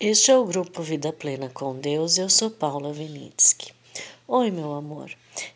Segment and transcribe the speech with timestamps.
[0.00, 3.72] Este é o grupo Vida Plena com Deus eu sou Paula Vinitsky.
[4.28, 5.10] Oi, meu amor.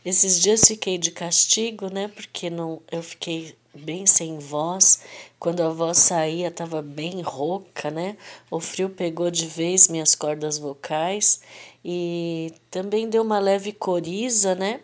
[0.05, 2.09] Esses dias fiquei de castigo, né?
[2.09, 5.05] Porque não, eu fiquei bem sem voz.
[5.39, 8.17] Quando a voz saía, estava bem rouca, né?
[8.51, 11.41] O frio pegou de vez minhas cordas vocais
[11.85, 14.81] e também deu uma leve coriza, né?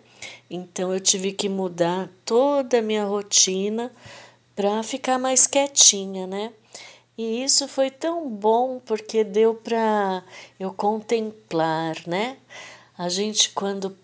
[0.49, 3.93] Então eu tive que mudar toda a minha rotina
[4.55, 6.53] para ficar mais quietinha, né?
[7.19, 10.23] E isso foi tão bom porque deu para
[10.59, 12.37] eu contemplar, né?
[12.97, 13.99] A gente, quando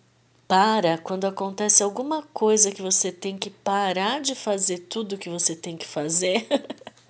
[0.49, 5.55] para, quando acontece alguma coisa que você tem que parar de fazer tudo que você
[5.55, 6.45] tem que fazer,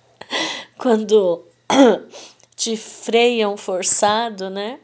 [0.77, 1.43] quando
[2.55, 4.79] te freiam forçado, né?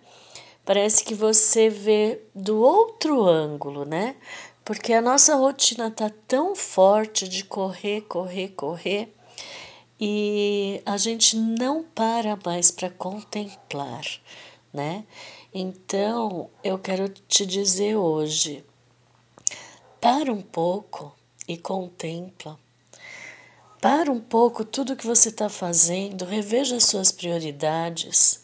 [0.65, 4.15] Parece que você vê do outro ângulo, né?
[4.65, 9.13] Porque a nossa rotina tá tão forte de correr, correr, correr
[10.03, 14.03] e a gente não para mais para contemplar,
[14.73, 15.05] né?
[15.53, 18.65] Então, eu quero te dizer hoje,
[19.99, 21.15] para um pouco
[21.47, 22.57] e contempla.
[23.79, 28.43] Para um pouco tudo que você está fazendo, reveja as suas prioridades.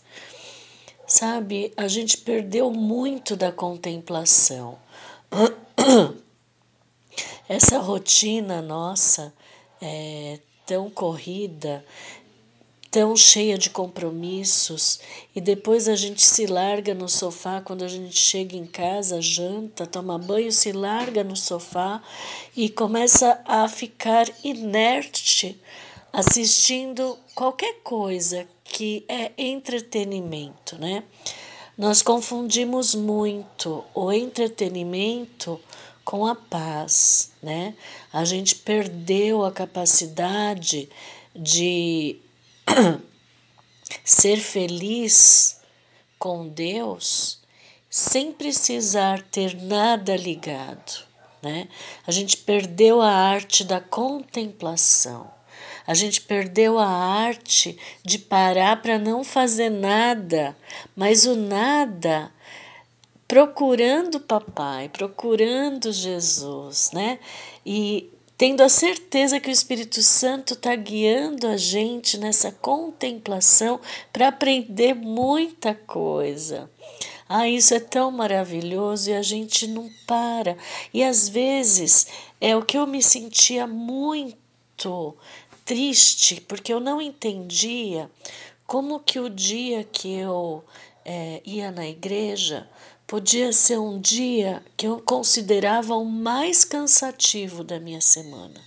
[1.07, 4.77] Sabe, a gente perdeu muito da contemplação.
[7.49, 9.33] Essa rotina nossa
[9.81, 11.83] é, tão corrida,
[12.91, 14.99] tão cheia de compromissos,
[15.35, 19.87] e depois a gente se larga no sofá quando a gente chega em casa, janta,
[19.87, 22.01] toma banho, se larga no sofá
[22.55, 25.59] e começa a ficar inerte
[26.11, 31.03] assistindo qualquer coisa que é entretenimento, né?
[31.77, 35.59] Nós confundimos muito o entretenimento
[36.07, 37.73] com a paz, né?
[38.13, 40.87] A gente perdeu a capacidade
[41.35, 42.15] de
[44.05, 45.59] ser feliz
[46.17, 47.41] com Deus
[47.89, 51.03] sem precisar ter nada ligado,
[51.43, 51.67] né?
[52.07, 55.29] A gente perdeu a arte da contemplação.
[55.85, 60.55] A gente perdeu a arte de parar para não fazer nada,
[60.95, 62.31] mas o nada
[63.27, 67.19] procurando papai, procurando Jesus, né?
[67.65, 73.79] E tendo a certeza que o Espírito Santo está guiando a gente nessa contemplação
[74.13, 76.69] para aprender muita coisa.
[77.27, 80.55] Ah, isso é tão maravilhoso e a gente não para.
[80.93, 82.07] E às vezes
[82.39, 85.17] é o que eu me sentia muito
[85.65, 88.09] triste, porque eu não entendia
[88.65, 90.63] como que o dia que eu
[91.03, 92.69] é, ia na igreja
[93.07, 98.61] podia ser um dia que eu considerava o mais cansativo da minha semana.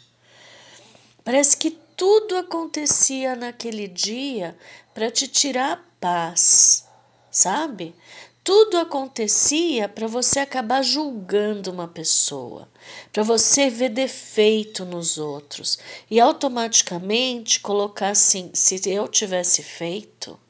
[1.22, 4.56] Parece que tudo acontecia naquele dia
[4.94, 6.88] para te tirar a paz,
[7.30, 7.94] sabe?
[8.42, 12.66] Tudo acontecia para você acabar julgando uma pessoa,
[13.12, 15.78] para você ver defeito nos outros
[16.10, 20.40] e automaticamente colocar assim: se eu tivesse feito,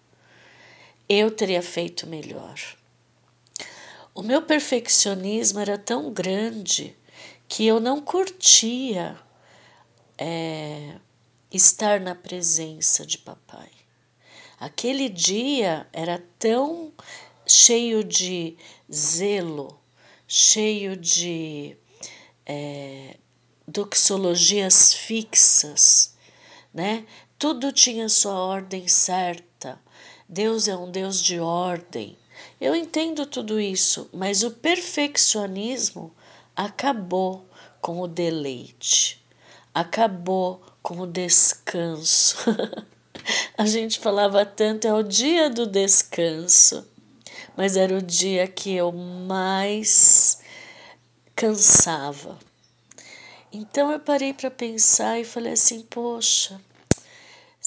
[1.08, 2.79] eu teria feito melhor.
[4.20, 6.94] O meu perfeccionismo era tão grande
[7.48, 9.18] que eu não curtia
[10.18, 10.96] é,
[11.50, 13.70] estar na presença de papai.
[14.58, 16.92] Aquele dia era tão
[17.46, 18.58] cheio de
[18.92, 19.80] zelo,
[20.28, 21.78] cheio de
[22.44, 23.16] é,
[23.66, 26.14] doxologias fixas,
[26.74, 27.06] né?
[27.38, 29.80] Tudo tinha sua ordem certa.
[30.28, 32.19] Deus é um Deus de ordem.
[32.60, 36.14] Eu entendo tudo isso, mas o perfeccionismo
[36.54, 37.46] acabou
[37.80, 39.24] com o deleite,
[39.74, 42.36] acabou com o descanso.
[43.56, 46.86] A gente falava tanto, é o dia do descanso,
[47.56, 50.40] mas era o dia que eu mais
[51.36, 52.38] cansava.
[53.52, 56.60] Então eu parei para pensar e falei assim: poxa,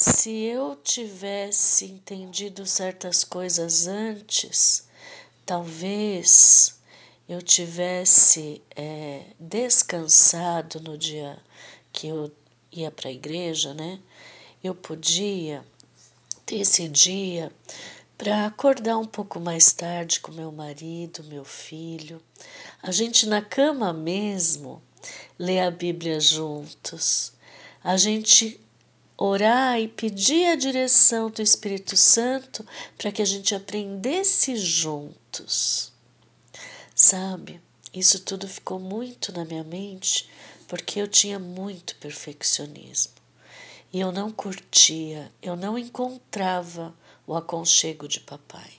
[0.04, 4.86] se eu tivesse entendido certas coisas antes,
[5.46, 6.78] talvez
[7.28, 11.42] eu tivesse é, descansado no dia
[11.94, 12.30] que eu
[12.70, 13.98] ia para a igreja, né?
[14.62, 15.64] Eu podia
[16.46, 17.50] ter esse dia
[18.18, 22.22] para acordar um pouco mais tarde com meu marido, meu filho.
[22.82, 24.84] A gente na cama mesmo
[25.40, 27.32] ler a Bíblia juntos.
[27.82, 28.60] A gente
[29.18, 32.66] orar e pedir a direção do Espírito Santo
[32.98, 35.92] para que a gente aprendesse juntos.
[36.96, 37.62] Sabe,
[37.94, 40.30] isso tudo ficou muito na minha mente
[40.68, 43.14] porque eu tinha muito perfeccionismo
[43.94, 46.96] e eu não curtia, eu não encontrava
[47.28, 48.72] o aconchego de papai.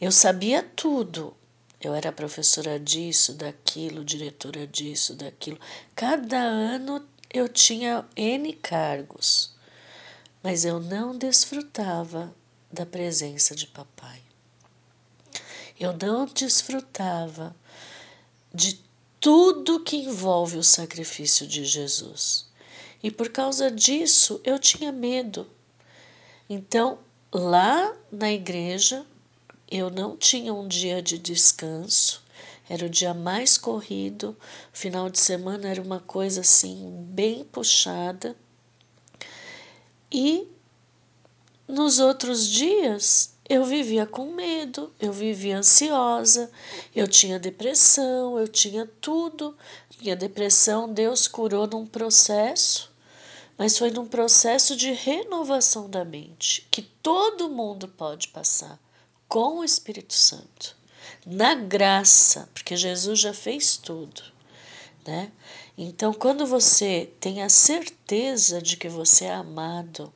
[0.00, 1.36] Eu sabia tudo.
[1.80, 5.60] Eu era professora disso, daquilo, diretora disso, daquilo.
[5.94, 9.54] Cada ano eu tinha N cargos,
[10.42, 12.34] mas eu não desfrutava
[12.72, 14.22] da presença de papai.
[15.78, 17.54] Eu não desfrutava
[18.52, 18.82] de
[19.20, 22.46] tudo que envolve o sacrifício de Jesus.
[23.02, 25.48] E por causa disso eu tinha medo.
[26.48, 26.98] Então,
[27.32, 29.04] lá na igreja,
[29.70, 32.24] eu não tinha um dia de descanso,
[32.68, 34.36] era o dia mais corrido,
[34.72, 38.36] final de semana era uma coisa assim, bem puxada.
[40.12, 40.46] E
[41.66, 46.50] nos outros dias eu vivia com medo, eu vivia ansiosa,
[46.94, 49.56] eu tinha depressão, eu tinha tudo.
[50.00, 52.92] Minha depressão Deus curou num processo,
[53.56, 58.78] mas foi num processo de renovação da mente, que todo mundo pode passar
[59.26, 60.76] com o Espírito Santo,
[61.26, 64.22] na graça, porque Jesus já fez tudo,
[65.06, 65.30] né?
[65.76, 70.12] Então, quando você tem a certeza de que você é amado,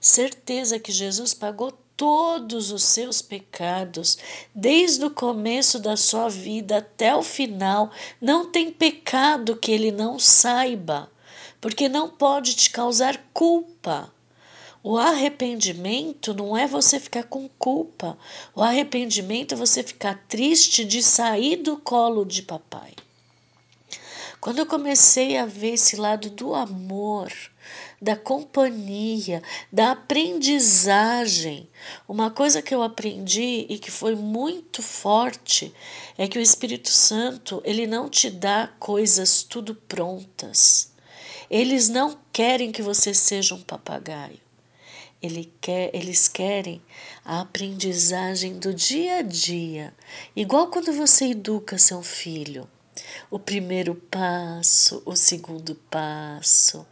[0.00, 4.18] certeza que Jesus pagou todos os seus pecados,
[4.54, 7.90] desde o começo da sua vida até o final.
[8.20, 11.10] Não tem pecado que ele não saiba,
[11.60, 14.12] porque não pode te causar culpa.
[14.88, 18.16] O arrependimento não é você ficar com culpa.
[18.54, 22.94] O arrependimento é você ficar triste de sair do colo de papai.
[24.40, 27.32] Quando eu comecei a ver esse lado do amor,
[28.00, 29.42] da companhia,
[29.72, 31.68] da aprendizagem,
[32.08, 35.74] uma coisa que eu aprendi e que foi muito forte
[36.16, 40.92] é que o Espírito Santo, ele não te dá coisas tudo prontas.
[41.50, 44.45] Eles não querem que você seja um papagaio.
[45.22, 46.82] Ele quer, eles querem
[47.24, 49.94] a aprendizagem do dia a dia,
[50.34, 52.68] igual quando você educa seu filho.
[53.30, 56.86] O primeiro passo, o segundo passo,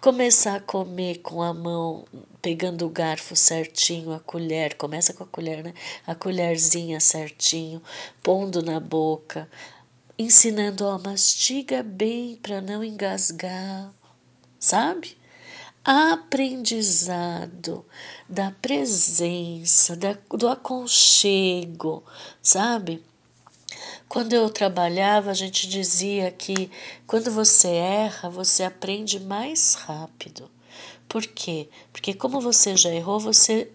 [0.00, 2.04] começar a comer com a mão,
[2.42, 5.72] pegando o garfo certinho, a colher, começa com a colher, né?
[6.06, 7.82] A colherzinha certinho,
[8.22, 9.48] pondo na boca,
[10.18, 13.92] ensinando, ó, mastiga bem para não engasgar,
[14.58, 15.16] sabe?
[15.88, 17.86] Aprendizado
[18.28, 22.02] da presença, da, do aconchego,
[22.42, 23.04] sabe?
[24.08, 26.68] Quando eu trabalhava, a gente dizia que
[27.06, 30.50] quando você erra, você aprende mais rápido.
[31.08, 31.68] Por quê?
[31.92, 33.70] Porque como você já errou, você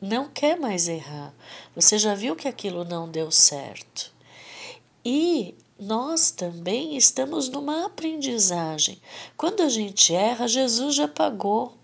[0.00, 1.32] não quer mais errar.
[1.76, 4.12] Você já viu que aquilo não deu certo.
[5.04, 9.00] E nós também estamos numa aprendizagem.
[9.36, 11.76] Quando a gente erra, Jesus já pagou.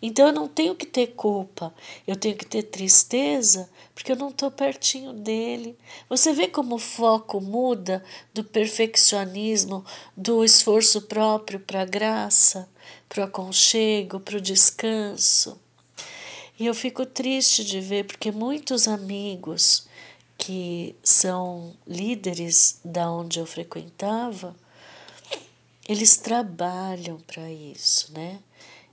[0.00, 1.74] Então eu não tenho que ter culpa,
[2.06, 5.76] eu tenho que ter tristeza, porque eu não estou pertinho dele.
[6.08, 8.02] Você vê como o foco muda
[8.32, 9.84] do perfeccionismo,
[10.16, 12.68] do esforço próprio para a graça,
[13.08, 15.60] para o aconchego, para o descanso.
[16.58, 19.86] E eu fico triste de ver, porque muitos amigos
[20.38, 24.56] que são líderes da onde eu frequentava,
[25.86, 28.38] eles trabalham para isso, né?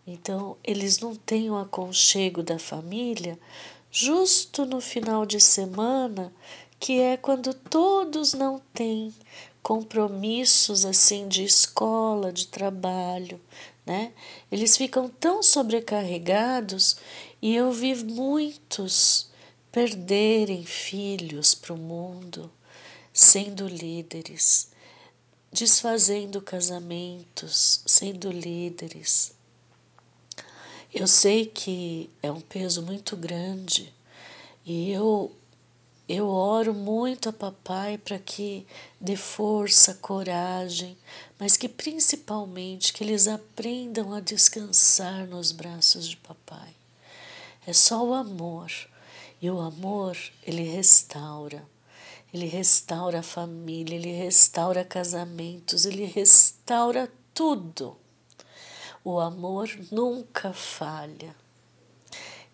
[0.07, 3.39] Então, eles não têm o aconchego da família
[3.92, 6.33] justo no final de semana,
[6.80, 9.14] que é quando todos não têm
[9.64, 13.40] compromissos assim de escola, de trabalho,
[13.85, 14.11] né?
[14.52, 16.97] Eles ficam tão sobrecarregados
[17.42, 19.30] e eu vi muitos
[19.75, 22.49] perderem filhos para o mundo,
[23.11, 24.69] sendo líderes,
[25.51, 29.33] desfazendo casamentos, sendo líderes.
[30.94, 33.94] Eu sei que é um peso muito grande
[34.65, 35.35] e eu
[36.07, 38.65] eu oro muito a papai para que
[39.01, 40.97] dê força, coragem,
[41.37, 46.73] mas que principalmente que eles aprendam a descansar nos braços de papai.
[47.67, 48.71] É só o amor.
[49.45, 51.64] E o amor, ele restaura.
[52.33, 57.95] Ele restaura a família, ele restaura casamentos, ele restaura tudo.
[59.04, 61.35] O amor nunca falha.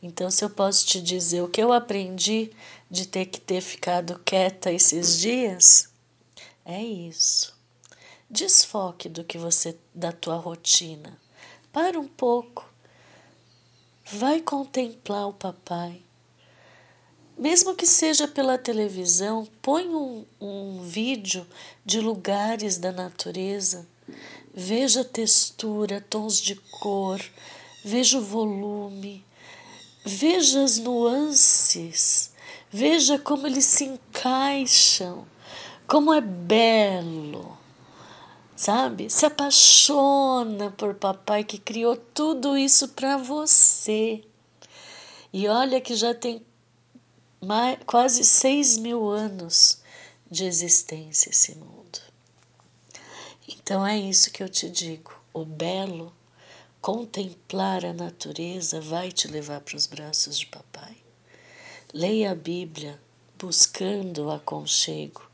[0.03, 2.51] Então, se eu posso te dizer o que eu aprendi
[2.89, 5.87] de ter que ter ficado quieta esses dias,
[6.65, 7.57] é isso.
[8.29, 11.17] Desfoque do que você da tua rotina.
[11.71, 12.69] Para um pouco.
[14.11, 16.03] Vai contemplar o papai.
[17.37, 21.45] Mesmo que seja pela televisão, põe um, um vídeo
[21.85, 23.87] de lugares da natureza
[24.53, 27.21] Veja textura, tons de cor,
[27.85, 29.23] veja o volume,
[30.05, 32.33] veja as nuances,
[32.69, 35.25] veja como eles se encaixam,
[35.87, 37.57] como é belo,
[38.53, 39.09] sabe?
[39.09, 44.21] Se apaixona por papai que criou tudo isso para você.
[45.31, 46.45] E olha que já tem
[47.41, 49.81] mais, quase seis mil anos
[50.29, 51.99] de existência esse mundo.
[53.47, 56.13] Então é isso que eu te digo: o belo,
[56.79, 60.95] contemplar a natureza, vai te levar para os braços de papai.
[61.93, 62.99] Leia a Bíblia
[63.37, 65.27] buscando o aconchego,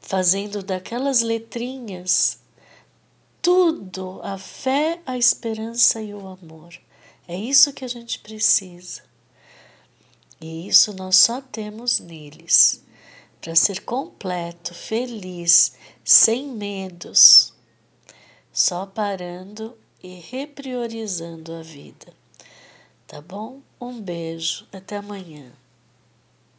[0.00, 2.38] fazendo daquelas letrinhas
[3.42, 6.74] tudo a fé, a esperança e o amor.
[7.28, 9.02] É isso que a gente precisa.
[10.40, 12.84] E isso nós só temos neles
[13.40, 15.74] para ser completo, feliz,
[16.04, 17.52] sem medos,
[18.52, 22.12] só parando e repriorizando a vida.
[23.06, 23.60] Tá bom?
[23.80, 25.52] Um beijo, até amanhã.